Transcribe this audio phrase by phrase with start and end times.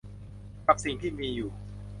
[0.67, 1.51] กับสิ่งที่มีอยู่